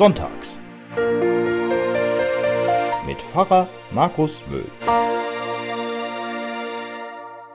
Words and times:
Sonntags. 0.00 0.58
Mit 3.04 3.20
Pfarrer 3.20 3.68
Markus 3.92 4.42
Möhl. 4.48 4.64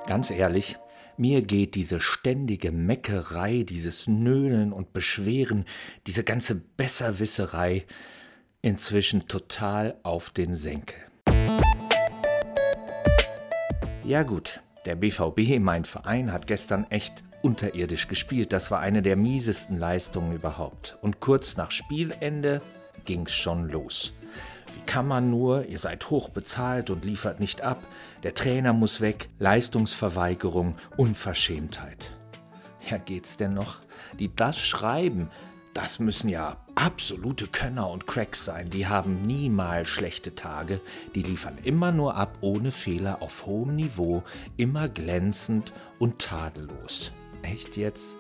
Ganz 0.06 0.30
ehrlich, 0.30 0.78
mir 1.18 1.42
geht 1.42 1.74
diese 1.74 2.00
ständige 2.00 2.72
Meckerei, 2.72 3.64
dieses 3.64 4.06
Nölen 4.06 4.74
und 4.74 4.94
Beschweren, 4.94 5.66
diese 6.06 6.24
ganze 6.24 6.54
Besserwisserei 6.54 7.86
inzwischen 8.62 9.28
total 9.28 9.96
auf 10.04 10.30
den 10.30 10.54
Senkel. 10.54 11.00
Ja 14.04 14.22
gut, 14.22 14.62
der 14.86 14.94
BVB, 14.94 15.58
mein 15.60 15.84
Verein, 15.84 16.32
hat 16.32 16.46
gestern 16.46 16.86
echt 16.92 17.24
unterirdisch 17.46 18.08
gespielt. 18.08 18.52
Das 18.52 18.72
war 18.72 18.80
eine 18.80 19.04
der 19.04 19.16
miesesten 19.16 19.78
Leistungen 19.78 20.34
überhaupt. 20.34 20.98
Und 21.04 21.20
kurz 21.20 21.58
nach 21.58 21.70
Spielende 21.70 22.60
ging's 23.06 23.34
schon 23.34 23.70
los. 23.70 24.14
Wie 24.74 24.84
kann 24.88 25.08
man 25.08 25.30
nur, 25.30 25.68
ihr 25.68 25.78
seid 25.78 26.10
hoch 26.10 26.30
bezahlt 26.30 26.90
und 26.90 27.06
liefert 27.06 27.40
nicht 27.40 27.62
ab, 27.62 27.80
der 28.24 28.34
Trainer 28.34 28.74
muss 28.74 29.00
weg, 29.00 29.30
Leistungsverweigerung, 29.38 30.76
Unverschämtheit. 30.98 32.14
Ja, 32.90 32.98
geht's 32.98 33.38
denn 33.38 33.54
noch? 33.54 33.78
Die 34.18 34.36
das 34.36 34.58
schreiben, 34.58 35.30
das 35.76 36.00
müssen 36.00 36.30
ja 36.30 36.58
absolute 36.74 37.46
Könner 37.46 37.92
und 37.92 38.08
Cracks 38.08 38.44
sein. 38.44 38.72
Die 38.72 38.88
haben 38.88 39.22
niemals 39.28 39.88
schlechte 39.88 40.34
Tage. 40.34 40.82
Die 41.14 41.22
liefern 41.22 41.58
immer 41.64 41.92
nur 41.92 42.16
ab, 42.16 42.40
ohne 42.42 42.72
Fehler, 42.72 43.22
auf 43.22 43.46
hohem 43.46 43.76
Niveau, 43.76 44.24
immer 44.58 44.90
glänzend 44.90 45.74
und 46.00 46.18
tadellos. 46.18 47.12
Echt 47.42 47.78
jetzt? 47.78 48.16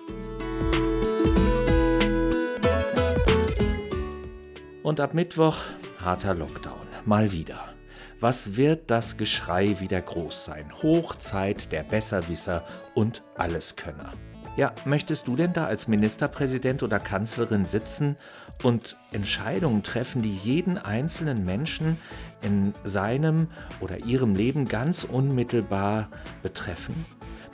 Und 4.83 4.99
ab 4.99 5.13
Mittwoch 5.13 5.57
harter 5.99 6.35
Lockdown. 6.35 6.87
Mal 7.05 7.31
wieder. 7.31 7.73
Was 8.19 8.55
wird 8.55 8.89
das 8.91 9.17
Geschrei 9.17 9.79
wieder 9.79 9.99
groß 9.99 10.45
sein? 10.45 10.65
Hochzeit 10.81 11.71
der 11.71 11.83
Besserwisser 11.83 12.63
und 12.93 13.23
Alleskönner. 13.35 14.11
Ja, 14.57 14.73
möchtest 14.85 15.27
du 15.27 15.35
denn 15.35 15.51
da 15.51 15.65
als 15.65 15.89
Ministerpräsident 15.89 16.81
oder 16.81 16.97
Kanzlerin 16.99 17.65
sitzen 17.65 18.15
und 18.63 18.95
Entscheidungen 19.11 19.83
treffen, 19.83 20.21
die 20.21 20.33
jeden 20.33 20.77
einzelnen 20.77 21.43
Menschen 21.43 21.97
in 22.41 22.71
seinem 22.85 23.47
oder 23.81 24.05
ihrem 24.05 24.33
Leben 24.33 24.65
ganz 24.65 25.03
unmittelbar 25.03 26.09
betreffen? 26.41 27.05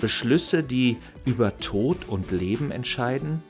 Beschlüsse, 0.01 0.63
die 0.63 0.97
über 1.25 1.57
Tod 1.57 2.09
und 2.09 2.31
Leben 2.31 2.71
entscheiden? 2.71 3.43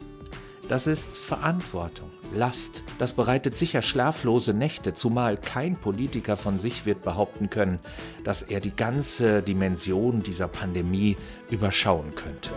Das 0.67 0.85
ist 0.85 1.17
Verantwortung, 1.17 2.09
Last. 2.33 2.83
Das 2.97 3.13
bereitet 3.13 3.57
sicher 3.57 3.81
schlaflose 3.81 4.53
Nächte, 4.53 4.93
zumal 4.93 5.37
kein 5.37 5.75
Politiker 5.75 6.37
von 6.37 6.59
sich 6.59 6.85
wird 6.85 7.01
behaupten 7.01 7.49
können, 7.49 7.77
dass 8.23 8.43
er 8.43 8.59
die 8.59 8.75
ganze 8.75 9.41
Dimension 9.41 10.21
dieser 10.21 10.47
Pandemie 10.47 11.15
überschauen 11.49 12.11
könnte. 12.15 12.51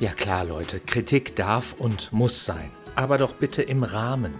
Ja 0.00 0.12
klar, 0.12 0.44
Leute, 0.44 0.80
Kritik 0.80 1.36
darf 1.36 1.74
und 1.78 2.12
muss 2.12 2.44
sein, 2.44 2.70
aber 2.96 3.18
doch 3.18 3.34
bitte 3.34 3.62
im 3.62 3.84
Rahmen. 3.84 4.34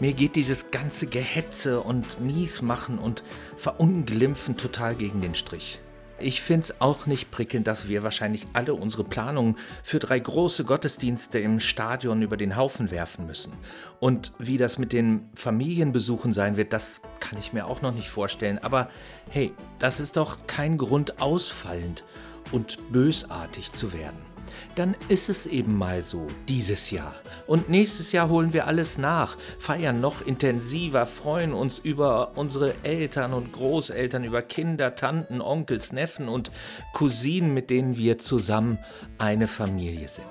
Mir 0.00 0.12
geht 0.12 0.34
dieses 0.34 0.72
ganze 0.72 1.06
Gehetze 1.06 1.80
und 1.80 2.20
Miesmachen 2.20 2.98
und 2.98 3.22
Verunglimpfen 3.56 4.56
total 4.56 4.96
gegen 4.96 5.20
den 5.20 5.36
Strich. 5.36 5.78
Ich 6.18 6.42
finde 6.42 6.64
es 6.64 6.80
auch 6.80 7.06
nicht 7.06 7.30
prickelnd, 7.30 7.66
dass 7.66 7.88
wir 7.88 8.02
wahrscheinlich 8.02 8.46
alle 8.52 8.74
unsere 8.74 9.04
Planungen 9.04 9.56
für 9.82 9.98
drei 9.98 10.18
große 10.18 10.64
Gottesdienste 10.64 11.38
im 11.38 11.60
Stadion 11.60 12.22
über 12.22 12.36
den 12.36 12.56
Haufen 12.56 12.90
werfen 12.90 13.26
müssen. 13.26 13.52
Und 14.00 14.32
wie 14.38 14.58
das 14.58 14.78
mit 14.78 14.92
den 14.92 15.28
Familienbesuchen 15.34 16.32
sein 16.32 16.56
wird, 16.56 16.72
das 16.72 17.00
kann 17.20 17.38
ich 17.38 17.52
mir 17.52 17.66
auch 17.66 17.82
noch 17.82 17.94
nicht 17.94 18.08
vorstellen. 18.08 18.58
Aber 18.58 18.88
hey, 19.30 19.52
das 19.78 20.00
ist 20.00 20.16
doch 20.16 20.46
kein 20.46 20.76
Grund, 20.78 21.20
ausfallend 21.20 22.04
und 22.52 22.78
bösartig 22.92 23.72
zu 23.72 23.92
werden 23.92 24.33
dann 24.74 24.96
ist 25.08 25.28
es 25.28 25.46
eben 25.46 25.76
mal 25.76 26.02
so, 26.02 26.26
dieses 26.48 26.90
Jahr. 26.90 27.14
Und 27.46 27.68
nächstes 27.68 28.12
Jahr 28.12 28.28
holen 28.28 28.52
wir 28.52 28.66
alles 28.66 28.98
nach, 28.98 29.36
feiern 29.58 30.00
noch 30.00 30.24
intensiver, 30.26 31.06
freuen 31.06 31.52
uns 31.52 31.78
über 31.78 32.32
unsere 32.36 32.74
Eltern 32.82 33.32
und 33.32 33.52
Großeltern, 33.52 34.24
über 34.24 34.42
Kinder, 34.42 34.96
Tanten, 34.96 35.40
Onkels, 35.40 35.92
Neffen 35.92 36.28
und 36.28 36.50
Cousinen, 36.92 37.52
mit 37.54 37.70
denen 37.70 37.96
wir 37.96 38.18
zusammen 38.18 38.78
eine 39.18 39.48
Familie 39.48 40.08
sind. 40.08 40.24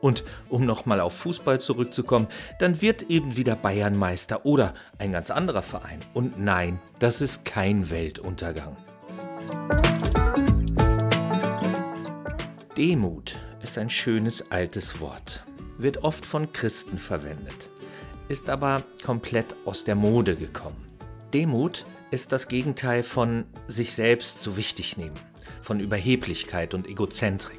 Und 0.00 0.22
um 0.48 0.64
nochmal 0.64 1.00
auf 1.00 1.14
Fußball 1.14 1.60
zurückzukommen, 1.60 2.28
dann 2.58 2.80
wird 2.80 3.02
eben 3.02 3.36
wieder 3.36 3.56
Bayern 3.56 3.96
Meister 3.96 4.46
oder 4.46 4.74
ein 4.98 5.12
ganz 5.12 5.30
anderer 5.30 5.62
Verein. 5.62 5.98
Und 6.14 6.38
nein, 6.38 6.78
das 6.98 7.20
ist 7.20 7.44
kein 7.44 7.90
Weltuntergang. 7.90 8.76
Demut 12.78 13.40
ist 13.60 13.76
ein 13.76 13.90
schönes 13.90 14.52
altes 14.52 15.00
Wort, 15.00 15.44
wird 15.78 16.04
oft 16.04 16.24
von 16.24 16.52
Christen 16.52 16.96
verwendet, 16.96 17.68
ist 18.28 18.48
aber 18.48 18.84
komplett 19.04 19.56
aus 19.64 19.82
der 19.82 19.96
Mode 19.96 20.36
gekommen. 20.36 20.86
Demut 21.34 21.84
ist 22.12 22.30
das 22.30 22.46
Gegenteil 22.46 23.02
von 23.02 23.46
sich 23.66 23.94
selbst 23.94 24.40
zu 24.40 24.56
wichtig 24.56 24.96
nehmen, 24.96 25.18
von 25.60 25.80
Überheblichkeit 25.80 26.72
und 26.72 26.86
Egozentrik. 26.86 27.58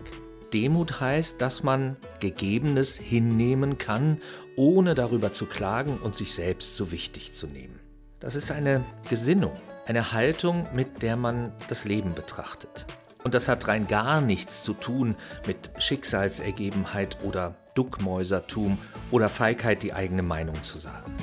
Demut 0.54 1.02
heißt, 1.02 1.42
dass 1.42 1.64
man 1.64 1.98
Gegebenes 2.22 2.96
hinnehmen 2.96 3.78
kann, 3.78 4.22
ohne 4.56 4.96
darüber 4.96 5.34
zu 5.34 5.48
klagen 5.48 5.98
und 5.98 6.16
sich 6.16 6.34
selbst 6.34 6.78
zu 6.78 6.94
wichtig 6.94 7.34
zu 7.34 7.46
nehmen. 7.46 7.78
Das 8.22 8.38
ist 8.38 8.52
eine 8.52 8.86
Gesinnung, 9.10 9.60
eine 9.86 10.14
Haltung, 10.14 10.66
mit 10.74 11.02
der 11.02 11.18
man 11.18 11.52
das 11.68 11.84
Leben 11.84 12.14
betrachtet. 12.14 12.86
Und 13.24 13.34
das 13.34 13.48
hat 13.48 13.68
rein 13.68 13.88
gar 13.88 14.22
nichts 14.22 14.64
zu 14.64 14.74
tun 14.74 15.16
mit 15.46 15.72
Schicksalsergebenheit 15.78 17.18
oder 17.24 17.56
Duckmäusertum 17.76 18.78
oder 19.12 19.28
Feigheit, 19.28 19.84
die 19.84 19.94
eigene 19.94 20.24
Meinung 20.24 20.64
zu 20.64 20.78
sagen. 20.78 21.16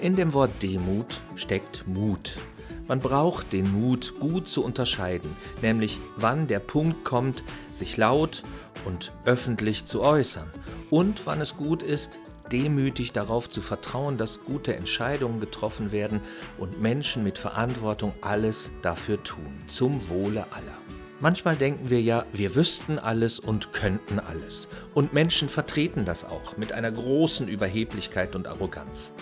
In 0.00 0.14
dem 0.14 0.34
Wort 0.34 0.62
Demut 0.62 1.20
steckt 1.34 1.86
Mut. 1.86 2.36
Man 2.86 3.00
braucht 3.00 3.52
den 3.52 3.70
Mut, 3.72 4.14
gut 4.20 4.48
zu 4.48 4.64
unterscheiden, 4.64 5.36
nämlich 5.60 5.98
wann 6.16 6.46
der 6.46 6.60
Punkt 6.60 7.04
kommt, 7.04 7.42
sich 7.74 7.96
laut 7.96 8.42
und 8.84 9.12
öffentlich 9.24 9.84
zu 9.84 10.02
äußern 10.02 10.48
und 10.90 11.26
wann 11.26 11.40
es 11.40 11.56
gut 11.56 11.82
ist, 11.82 12.18
demütig 12.52 13.12
darauf 13.12 13.48
zu 13.48 13.60
vertrauen, 13.60 14.16
dass 14.16 14.44
gute 14.44 14.74
Entscheidungen 14.74 15.40
getroffen 15.40 15.92
werden 15.92 16.20
und 16.58 16.80
Menschen 16.80 17.22
mit 17.22 17.38
Verantwortung 17.38 18.12
alles 18.20 18.70
dafür 18.82 19.22
tun, 19.22 19.58
zum 19.68 20.08
Wohle 20.08 20.44
aller. 20.52 20.74
Manchmal 21.20 21.56
denken 21.56 21.88
wir 21.88 22.02
ja, 22.02 22.26
wir 22.32 22.54
wüssten 22.54 22.98
alles 22.98 23.38
und 23.38 23.72
könnten 23.72 24.18
alles. 24.18 24.68
Und 24.92 25.14
Menschen 25.14 25.48
vertreten 25.48 26.04
das 26.04 26.24
auch 26.24 26.58
mit 26.58 26.72
einer 26.72 26.92
großen 26.92 27.48
Überheblichkeit 27.48 28.36
und 28.36 28.46
Arroganz. 28.46 29.12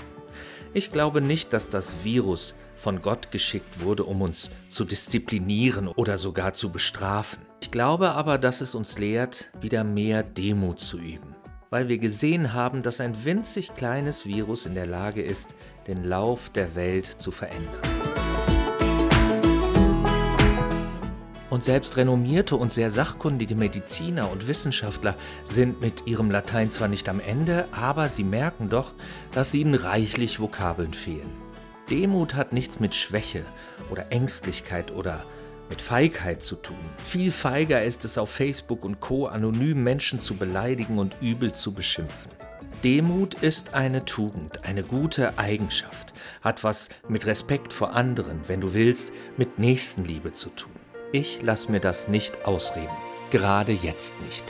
Ich 0.72 0.90
glaube 0.90 1.20
nicht, 1.20 1.52
dass 1.52 1.70
das 1.70 1.92
Virus 2.02 2.54
von 2.76 3.00
Gott 3.00 3.30
geschickt 3.30 3.80
wurde, 3.84 4.04
um 4.04 4.22
uns 4.22 4.50
zu 4.68 4.84
disziplinieren 4.84 5.86
oder 5.86 6.18
sogar 6.18 6.54
zu 6.54 6.70
bestrafen. 6.70 7.38
Ich 7.62 7.70
glaube 7.70 8.10
aber, 8.10 8.38
dass 8.38 8.60
es 8.60 8.74
uns 8.74 8.98
lehrt, 8.98 9.50
wieder 9.60 9.84
mehr 9.84 10.24
Demut 10.24 10.80
zu 10.80 10.98
üben 10.98 11.33
weil 11.74 11.88
wir 11.88 11.98
gesehen 11.98 12.52
haben, 12.52 12.84
dass 12.84 13.00
ein 13.00 13.24
winzig 13.24 13.74
kleines 13.74 14.26
Virus 14.26 14.64
in 14.64 14.76
der 14.76 14.86
Lage 14.86 15.22
ist, 15.22 15.56
den 15.88 16.04
Lauf 16.04 16.48
der 16.50 16.76
Welt 16.76 17.04
zu 17.04 17.32
verändern. 17.32 17.80
Und 21.50 21.64
selbst 21.64 21.96
renommierte 21.96 22.54
und 22.54 22.72
sehr 22.72 22.92
sachkundige 22.92 23.56
Mediziner 23.56 24.30
und 24.30 24.46
Wissenschaftler 24.46 25.16
sind 25.46 25.80
mit 25.80 26.06
ihrem 26.06 26.30
Latein 26.30 26.70
zwar 26.70 26.86
nicht 26.86 27.08
am 27.08 27.18
Ende, 27.18 27.66
aber 27.72 28.08
sie 28.08 28.22
merken 28.22 28.68
doch, 28.68 28.92
dass 29.32 29.52
ihnen 29.52 29.74
reichlich 29.74 30.38
Vokabeln 30.38 30.92
fehlen. 30.92 31.32
Demut 31.90 32.34
hat 32.34 32.52
nichts 32.52 32.78
mit 32.78 32.94
Schwäche 32.94 33.42
oder 33.90 34.12
Ängstlichkeit 34.12 34.92
oder 34.92 35.24
mit 35.68 35.80
Feigheit 35.80 36.42
zu 36.42 36.56
tun. 36.56 36.76
Viel 37.06 37.30
feiger 37.30 37.82
ist 37.82 38.04
es 38.04 38.18
auf 38.18 38.30
Facebook 38.30 38.84
und 38.84 39.00
Co. 39.00 39.26
anonym 39.26 39.82
Menschen 39.82 40.22
zu 40.22 40.34
beleidigen 40.34 40.98
und 40.98 41.16
übel 41.20 41.52
zu 41.52 41.72
beschimpfen. 41.72 42.32
Demut 42.82 43.34
ist 43.34 43.72
eine 43.72 44.04
Tugend, 44.04 44.66
eine 44.66 44.82
gute 44.82 45.38
Eigenschaft, 45.38 46.12
hat 46.42 46.64
was 46.64 46.90
mit 47.08 47.24
Respekt 47.24 47.72
vor 47.72 47.94
anderen, 47.94 48.40
wenn 48.46 48.60
du 48.60 48.74
willst, 48.74 49.12
mit 49.38 49.58
Nächstenliebe 49.58 50.34
zu 50.34 50.50
tun. 50.50 50.72
Ich 51.10 51.40
lass 51.42 51.68
mir 51.68 51.80
das 51.80 52.08
nicht 52.08 52.44
ausreden, 52.44 52.92
gerade 53.30 53.72
jetzt 53.72 54.14
nicht. 54.20 54.44